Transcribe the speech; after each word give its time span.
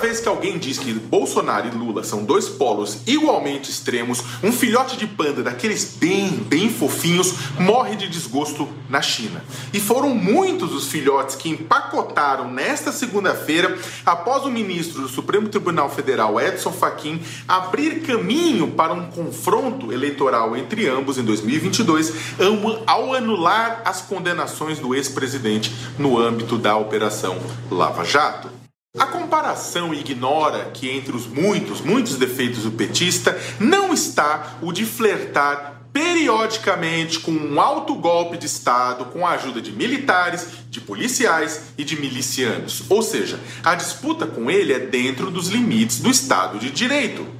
vez 0.00 0.18
que 0.18 0.28
alguém 0.28 0.58
diz 0.58 0.78
que 0.78 0.94
Bolsonaro 0.94 1.68
e 1.68 1.70
Lula 1.70 2.02
são 2.02 2.24
dois 2.24 2.48
polos 2.48 2.98
igualmente 3.06 3.70
extremos, 3.70 4.22
um 4.42 4.50
filhote 4.50 4.96
de 4.96 5.06
panda 5.06 5.42
daqueles 5.42 5.96
bem, 6.00 6.30
bem 6.30 6.70
fofinhos 6.70 7.34
morre 7.58 7.96
de 7.96 8.08
desgosto 8.08 8.66
na 8.88 9.02
China. 9.02 9.44
E 9.72 9.78
foram 9.78 10.14
muitos 10.14 10.72
os 10.74 10.88
filhotes 10.88 11.36
que 11.36 11.50
empacotaram 11.50 12.50
nesta 12.50 12.90
segunda-feira 12.92 13.78
após 14.04 14.44
o 14.44 14.50
ministro 14.50 15.02
do 15.02 15.08
Supremo 15.08 15.48
Tribunal 15.48 15.90
Federal, 15.90 16.40
Edson 16.40 16.72
Fachin, 16.72 17.20
abrir 17.46 18.00
caminho 18.00 18.70
para 18.70 18.94
um 18.94 19.10
confronto 19.10 19.92
eleitoral 19.92 20.56
entre 20.56 20.88
ambos 20.88 21.18
em 21.18 21.24
2022 21.24 22.12
ao 22.86 23.14
anular 23.14 23.82
as 23.84 24.00
condenações 24.00 24.78
do 24.78 24.94
ex-presidente 24.94 25.74
no 25.98 26.18
âmbito 26.18 26.56
da 26.56 26.76
Operação 26.76 27.38
Lava 27.70 28.04
Jato. 28.04 28.60
A 28.98 29.06
comparação 29.06 29.94
ignora 29.94 30.72
que 30.72 30.90
entre 30.90 31.14
os 31.14 31.24
muitos, 31.24 31.80
muitos 31.80 32.16
defeitos 32.16 32.64
do 32.64 32.72
petista 32.72 33.38
não 33.60 33.94
está 33.94 34.58
o 34.60 34.72
de 34.72 34.84
flertar 34.84 35.82
periodicamente 35.92 37.20
com 37.20 37.30
um 37.30 37.60
alto 37.60 37.94
golpe 37.94 38.36
de 38.36 38.46
Estado 38.46 39.04
com 39.04 39.24
a 39.24 39.30
ajuda 39.30 39.60
de 39.60 39.70
militares, 39.70 40.48
de 40.68 40.80
policiais 40.80 41.66
e 41.78 41.84
de 41.84 42.00
milicianos. 42.00 42.82
Ou 42.88 43.00
seja, 43.00 43.38
a 43.62 43.76
disputa 43.76 44.26
com 44.26 44.50
ele 44.50 44.72
é 44.72 44.80
dentro 44.80 45.30
dos 45.30 45.46
limites 45.46 46.00
do 46.00 46.10
Estado 46.10 46.58
de 46.58 46.68
Direito. 46.68 47.39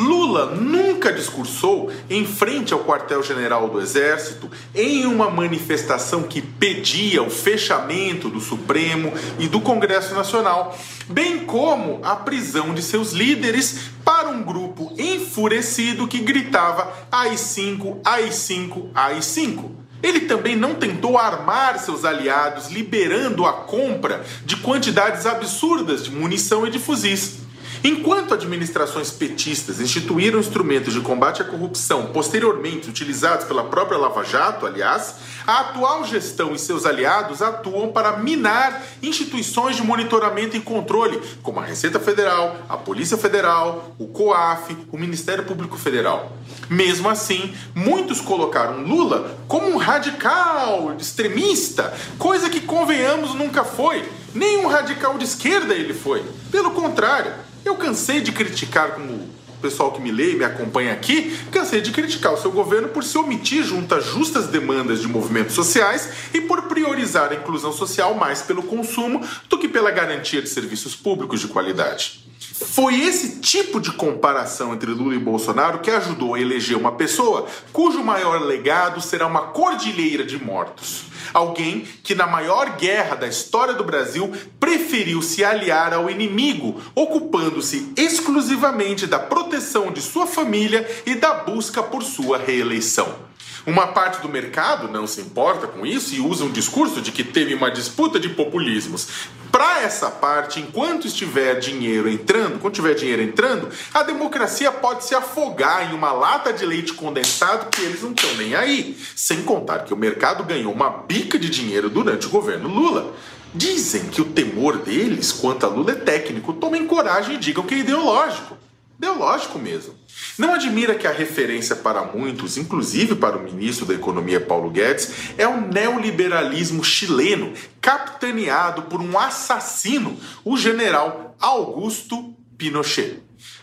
Lula 0.00 0.54
nunca 0.54 1.12
discursou 1.12 1.92
em 2.08 2.24
frente 2.24 2.72
ao 2.72 2.84
quartel-general 2.84 3.68
do 3.68 3.78
Exército 3.78 4.50
em 4.74 5.04
uma 5.04 5.28
manifestação 5.28 6.22
que 6.22 6.40
pedia 6.40 7.22
o 7.22 7.28
fechamento 7.28 8.30
do 8.30 8.40
Supremo 8.40 9.12
e 9.38 9.46
do 9.46 9.60
Congresso 9.60 10.14
Nacional, 10.14 10.74
bem 11.06 11.40
como 11.40 12.00
a 12.02 12.16
prisão 12.16 12.72
de 12.72 12.80
seus 12.80 13.12
líderes 13.12 13.90
para 14.02 14.30
um 14.30 14.42
grupo 14.42 14.90
enfurecido 14.98 16.08
que 16.08 16.20
gritava 16.20 16.90
AI-5, 17.12 17.98
AI-5, 18.02 18.88
AI-5. 18.94 19.70
Ele 20.02 20.20
também 20.20 20.56
não 20.56 20.76
tentou 20.76 21.18
armar 21.18 21.78
seus 21.78 22.06
aliados, 22.06 22.68
liberando 22.68 23.44
a 23.44 23.52
compra 23.52 24.24
de 24.46 24.56
quantidades 24.56 25.26
absurdas 25.26 26.02
de 26.02 26.10
munição 26.10 26.66
e 26.66 26.70
de 26.70 26.78
fuzis. 26.78 27.49
Enquanto 27.82 28.34
administrações 28.34 29.10
petistas 29.10 29.80
instituíram 29.80 30.38
instrumentos 30.38 30.92
de 30.92 31.00
combate 31.00 31.40
à 31.40 31.44
corrupção 31.46 32.06
posteriormente 32.12 32.90
utilizados 32.90 33.46
pela 33.46 33.64
própria 33.64 33.96
Lava 33.96 34.22
Jato, 34.22 34.66
aliás, 34.66 35.14
a 35.46 35.60
atual 35.60 36.04
gestão 36.04 36.54
e 36.54 36.58
seus 36.58 36.84
aliados 36.84 37.40
atuam 37.40 37.90
para 37.90 38.18
minar 38.18 38.82
instituições 39.02 39.76
de 39.76 39.82
monitoramento 39.82 40.56
e 40.56 40.60
controle, 40.60 41.18
como 41.42 41.58
a 41.58 41.64
Receita 41.64 41.98
Federal, 41.98 42.56
a 42.68 42.76
Polícia 42.76 43.16
Federal, 43.16 43.94
o 43.98 44.08
COAF, 44.08 44.76
o 44.92 44.98
Ministério 44.98 45.44
Público 45.44 45.78
Federal. 45.78 46.32
Mesmo 46.68 47.08
assim, 47.08 47.54
muitos 47.74 48.20
colocaram 48.20 48.82
Lula 48.82 49.38
como 49.48 49.68
um 49.68 49.78
radical, 49.78 50.94
extremista, 50.98 51.94
coisa 52.18 52.50
que, 52.50 52.60
convenhamos, 52.60 53.34
nunca 53.34 53.64
foi. 53.64 54.06
Nem 54.34 54.58
um 54.58 54.68
radical 54.68 55.16
de 55.16 55.24
esquerda 55.24 55.74
ele 55.74 55.94
foi. 55.94 56.22
Pelo 56.52 56.70
contrário, 56.70 57.32
eu 57.64 57.76
cansei 57.76 58.20
de 58.20 58.32
criticar, 58.32 58.92
como 58.92 59.12
o 59.12 59.60
pessoal 59.60 59.92
que 59.92 60.00
me 60.00 60.10
lê 60.10 60.32
e 60.32 60.36
me 60.36 60.44
acompanha 60.44 60.92
aqui, 60.92 61.36
cansei 61.50 61.80
de 61.80 61.90
criticar 61.90 62.32
o 62.32 62.40
seu 62.40 62.50
governo 62.50 62.88
por 62.88 63.04
se 63.04 63.18
omitir 63.18 63.62
junto 63.62 63.94
às 63.94 64.06
justas 64.06 64.46
demandas 64.46 65.00
de 65.00 65.08
movimentos 65.08 65.54
sociais 65.54 66.08
e 66.32 66.40
por 66.40 66.62
priorizar 66.62 67.30
a 67.30 67.34
inclusão 67.34 67.72
social 67.72 68.14
mais 68.14 68.40
pelo 68.40 68.62
consumo 68.62 69.20
do 69.48 69.58
que 69.58 69.68
pela 69.68 69.90
garantia 69.90 70.40
de 70.40 70.48
serviços 70.48 70.96
públicos 70.96 71.40
de 71.40 71.48
qualidade. 71.48 72.29
Foi 72.66 73.00
esse 73.00 73.40
tipo 73.40 73.80
de 73.80 73.90
comparação 73.90 74.74
entre 74.74 74.90
Lula 74.90 75.14
e 75.14 75.18
Bolsonaro 75.18 75.78
que 75.78 75.90
ajudou 75.90 76.34
a 76.34 76.40
eleger 76.40 76.76
uma 76.76 76.92
pessoa 76.92 77.46
cujo 77.72 78.04
maior 78.04 78.42
legado 78.42 79.00
será 79.00 79.26
uma 79.26 79.48
cordilheira 79.48 80.24
de 80.24 80.42
mortos. 80.42 81.04
Alguém 81.32 81.86
que, 82.02 82.14
na 82.14 82.26
maior 82.26 82.76
guerra 82.76 83.16
da 83.16 83.26
história 83.26 83.72
do 83.72 83.84
Brasil, 83.84 84.30
preferiu 84.58 85.22
se 85.22 85.42
aliar 85.42 85.94
ao 85.94 86.10
inimigo, 86.10 86.80
ocupando-se 86.94 87.92
exclusivamente 87.96 89.06
da 89.06 89.18
proteção 89.18 89.90
de 89.90 90.02
sua 90.02 90.26
família 90.26 90.86
e 91.06 91.14
da 91.14 91.32
busca 91.32 91.82
por 91.82 92.02
sua 92.02 92.36
reeleição. 92.36 93.29
Uma 93.66 93.88
parte 93.88 94.22
do 94.22 94.28
mercado 94.28 94.88
não 94.88 95.06
se 95.06 95.20
importa 95.20 95.66
com 95.66 95.84
isso 95.84 96.14
e 96.14 96.20
usa 96.20 96.44
um 96.44 96.50
discurso 96.50 97.00
de 97.00 97.12
que 97.12 97.22
teve 97.22 97.54
uma 97.54 97.70
disputa 97.70 98.18
de 98.18 98.28
populismos. 98.28 99.08
Para 99.52 99.82
essa 99.82 100.10
parte, 100.10 100.60
enquanto 100.60 101.06
estiver 101.06 101.58
dinheiro 101.58 102.08
entrando, 102.08 102.58
quando 102.58 102.74
tiver 102.74 102.94
dinheiro 102.94 103.20
entrando, 103.20 103.68
a 103.92 104.02
democracia 104.02 104.72
pode 104.72 105.04
se 105.04 105.14
afogar 105.14 105.90
em 105.90 105.94
uma 105.94 106.12
lata 106.12 106.52
de 106.52 106.64
leite 106.64 106.94
condensado 106.94 107.66
que 107.70 107.82
eles 107.82 108.02
não 108.02 108.12
estão 108.12 108.34
nem 108.36 108.54
aí. 108.54 108.96
Sem 109.14 109.42
contar 109.42 109.80
que 109.80 109.92
o 109.92 109.96
mercado 109.96 110.44
ganhou 110.44 110.72
uma 110.72 110.88
bica 110.88 111.38
de 111.38 111.50
dinheiro 111.50 111.90
durante 111.90 112.26
o 112.26 112.30
governo 112.30 112.68
Lula. 112.68 113.12
Dizem 113.52 114.06
que 114.06 114.22
o 114.22 114.26
temor 114.26 114.78
deles 114.78 115.32
quanto 115.32 115.66
a 115.66 115.68
Lula 115.68 115.92
é 115.92 115.96
técnico. 115.96 116.52
Tomem 116.54 116.86
coragem 116.86 117.34
e 117.34 117.38
digam 117.38 117.64
que 117.64 117.74
é 117.74 117.78
ideológico. 117.78 118.56
Ideológico 119.00 119.58
mesmo. 119.58 119.94
Não 120.36 120.52
admira 120.52 120.94
que 120.94 121.06
a 121.06 121.10
referência 121.10 121.74
para 121.74 122.04
muitos, 122.04 122.58
inclusive 122.58 123.14
para 123.14 123.38
o 123.38 123.42
ministro 123.42 123.86
da 123.86 123.94
Economia 123.94 124.38
Paulo 124.38 124.68
Guedes, 124.68 125.32
é 125.38 125.48
o 125.48 125.58
neoliberalismo 125.58 126.84
chileno, 126.84 127.54
capitaneado 127.80 128.82
por 128.82 129.00
um 129.00 129.18
assassino, 129.18 130.20
o 130.44 130.54
general 130.54 131.34
Augusto 131.40 132.36
Pinochet. 132.58 133.22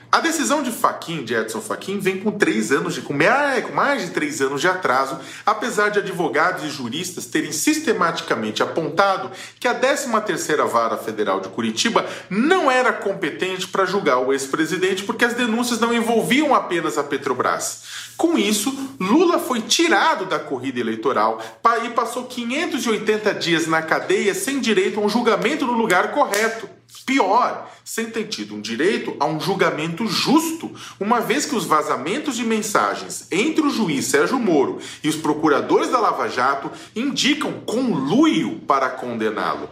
A 0.10 0.22
decisão 0.22 0.64
de 0.64 0.72
Faquin, 0.72 1.26
de 1.26 1.34
Edson 1.34 1.60
Fachin, 1.60 2.00
vem 2.00 2.22
com 2.22 2.32
três 2.32 2.72
anos 2.72 2.94
de, 2.94 3.02
com 3.02 3.14
mais 3.74 4.04
de 4.04 4.12
três 4.12 4.42
anos 4.42 4.62
de 4.62 4.68
atraso, 4.68 5.20
apesar 5.46 5.90
de 5.90 6.00
advogados 6.00 6.64
e 6.64 6.70
juristas 6.70 7.26
terem 7.26 7.52
sistematicamente 7.52 8.64
apontado 8.64 9.30
que 9.60 9.68
a 9.68 9.78
13ª 9.78 10.66
Vara 10.66 10.96
Federal 10.96 11.42
de 11.42 11.50
Curitiba 11.50 12.06
não 12.30 12.72
era 12.72 12.94
competente 12.94 13.68
para 13.68 13.86
julgar 13.86 14.20
o 14.20 14.32
ex-presidente 14.32 15.04
porque 15.04 15.26
as 15.26 15.34
denúncias 15.34 15.80
não 15.80 15.94
envolviam 15.94 16.56
apenas 16.56 16.98
a 16.98 17.04
Petrobras. 17.04 17.84
Com 18.16 18.38
isso, 18.38 18.74
Lula 19.00 19.40
foi 19.40 19.62
tirado 19.62 20.26
da 20.26 20.40
corrida 20.40 20.80
eleitoral 20.80 21.42
e 21.84 21.90
passou 21.90 22.24
580 22.24 23.34
dias 23.34 23.68
na 23.68 23.82
cadeia 23.82 24.34
sem 24.34 24.62
direito 24.62 25.00
a 25.00 25.04
um 25.04 25.10
julgamento 25.10 25.66
no 25.66 25.74
lugar 25.74 26.12
correto. 26.12 26.77
Pior, 27.08 27.72
sem 27.86 28.08
ter 28.08 28.26
tido 28.26 28.54
um 28.54 28.60
direito 28.60 29.16
a 29.18 29.26
um 29.26 29.40
julgamento 29.40 30.06
justo, 30.06 30.70
uma 31.00 31.22
vez 31.22 31.46
que 31.46 31.56
os 31.56 31.64
vazamentos 31.64 32.36
de 32.36 32.44
mensagens 32.44 33.26
entre 33.32 33.62
o 33.62 33.70
juiz 33.70 34.08
Sérgio 34.08 34.38
Moro 34.38 34.80
e 35.02 35.08
os 35.08 35.16
procuradores 35.16 35.90
da 35.90 36.02
Lava 36.02 36.28
Jato 36.28 36.70
indicam 36.94 37.62
conluio 37.66 38.60
para 38.68 38.90
condená-lo. 38.90 39.70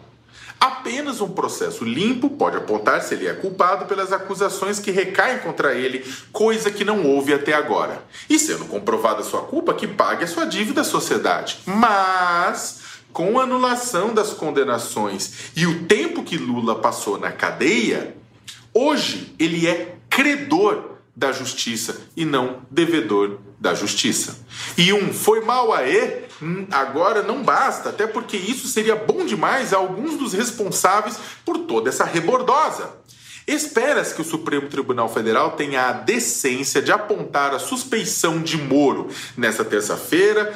Apenas 0.58 1.20
um 1.20 1.28
processo 1.28 1.84
limpo 1.84 2.30
pode 2.30 2.56
apontar 2.56 3.02
se 3.02 3.14
ele 3.14 3.28
é 3.28 3.34
culpado 3.34 3.86
pelas 3.86 4.14
acusações 4.14 4.80
que 4.80 4.90
recaem 4.90 5.40
contra 5.40 5.74
ele, 5.74 6.06
coisa 6.32 6.72
que 6.72 6.86
não 6.86 7.06
houve 7.06 7.34
até 7.34 7.52
agora. 7.52 8.02
E 8.30 8.40
sendo 8.40 8.64
comprovada 8.64 9.24
sua 9.24 9.42
culpa, 9.42 9.74
que 9.74 9.88
pague 9.88 10.24
a 10.24 10.28
sua 10.28 10.46
dívida 10.46 10.82
à 10.82 10.86
sociedade. 10.86 11.60
Mas 11.66 12.85
com 13.16 13.40
a 13.40 13.44
anulação 13.44 14.14
das 14.14 14.34
condenações 14.34 15.52
e 15.56 15.66
o 15.66 15.86
tempo 15.86 16.22
que 16.22 16.38
Lula 16.38 16.76
passou 16.76 17.18
na 17.18 17.32
cadeia, 17.32 18.14
hoje 18.74 19.34
ele 19.40 19.66
é 19.66 19.96
credor 20.10 20.98
da 21.16 21.32
justiça 21.32 22.10
e 22.14 22.26
não 22.26 22.64
devedor 22.70 23.40
da 23.58 23.74
justiça. 23.74 24.46
E 24.78 24.92
um 24.92 25.14
foi 25.14 25.40
mal 25.40 25.72
a 25.72 25.88
E, 25.88 26.26
agora 26.70 27.24
não 27.24 27.42
basta, 27.42 27.88
até 27.88 28.06
porque 28.06 28.36
isso 28.36 28.68
seria 28.68 28.98
bom 28.98 29.26
demais 29.26 29.72
a 29.72 29.78
alguns 29.78 30.18
dos 30.18 30.34
responsáveis 30.34 31.18
por 31.46 31.60
toda 31.60 31.88
essa 31.88 32.04
rebordosa. 32.04 32.98
Espera-se 33.48 34.16
que 34.16 34.22
o 34.22 34.26
Supremo 34.26 34.68
Tribunal 34.68 35.08
Federal 35.08 35.52
tenha 35.52 35.90
a 35.90 35.92
decência 35.92 36.82
de 36.82 36.92
apontar 36.92 37.54
a 37.54 37.60
suspeição 37.60 38.42
de 38.42 38.58
Moro 38.58 39.08
nessa 39.38 39.64
terça-feira. 39.64 40.52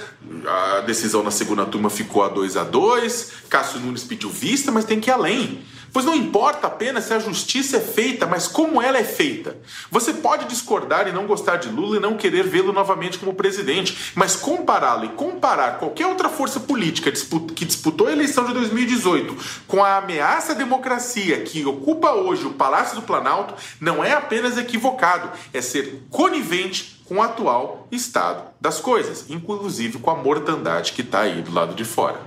A 0.48 0.82
decisão 0.82 1.22
na 1.22 1.30
segunda 1.30 1.66
turma 1.68 1.92
ficou 1.92 2.24
a 2.24 2.30
2 2.30 2.58
a 2.58 2.64
2. 2.64 3.32
Cássio 3.48 3.80
Nunes 3.80 4.04
pediu 4.04 4.30
vista, 4.30 4.72
mas 4.72 4.86
tem 4.86 5.00
que 5.00 5.10
ir 5.10 5.14
além. 5.14 5.64
Pois 5.92 6.06
não 6.06 6.16
importa 6.16 6.68
apenas 6.68 7.06
se 7.06 7.14
a 7.14 7.20
justiça 7.20 7.78
é 7.78 7.80
feita, 7.80 8.26
mas 8.26 8.48
como 8.48 8.82
ela 8.82 8.98
é 8.98 9.04
feita. 9.04 9.58
Você 9.92 10.14
pode 10.14 10.46
discordar 10.46 11.08
e 11.08 11.12
não 11.12 11.26
gostar 11.26 11.58
de 11.58 11.70
Lula 11.70 11.98
e 11.98 12.00
não 12.00 12.18
querer 12.18 12.44
vê-lo 12.44 12.72
novamente 12.72 13.18
como 13.18 13.34
presidente, 13.34 14.14
mas 14.16 14.36
compará-lo 14.36 15.06
e 15.06 15.10
comparar 15.10 15.80
qualquer 15.80 16.08
outra 16.08 16.30
força 16.30 16.60
política 16.60 17.12
que 17.12 17.66
disputou 17.66 18.08
a 18.08 18.12
eleição 18.12 18.46
de 18.46 18.54
2018 18.54 19.36
com 19.68 19.84
a 19.84 19.98
ameaça 19.98 20.54
à 20.54 20.56
democracia 20.56 21.42
que 21.42 21.66
ocupa 21.66 22.12
hoje 22.12 22.46
o 22.46 22.54
Palácio 22.54 22.96
do 22.96 23.02
Planalto 23.02 23.54
não 23.80 24.04
é 24.04 24.14
apenas 24.14 24.58
equivocado, 24.58 25.32
é 25.54 25.62
ser 25.62 26.04
conivente 26.10 27.02
com 27.06 27.16
o 27.16 27.22
atual 27.22 27.88
estado 27.92 28.44
das 28.62 28.80
coisas, 28.80 29.26
inclusive 29.30 29.98
com 29.98 30.12
a 30.12 30.16
mortandade 30.16 30.94
que 30.94 31.02
está 31.02 31.22
aí 31.22 31.42
do 31.42 31.54
lado 31.54 31.74
de 31.74 31.84
fora. 31.84 32.20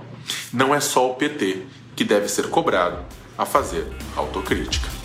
Não 0.51 0.75
é 0.75 0.79
só 0.79 1.09
o 1.09 1.15
PT 1.15 1.65
que 1.95 2.03
deve 2.03 2.27
ser 2.27 2.49
cobrado 2.49 2.97
a 3.37 3.45
fazer 3.45 3.87
autocrítica. 4.15 5.02